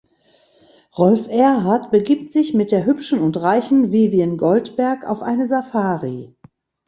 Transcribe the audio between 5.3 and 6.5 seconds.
Safari.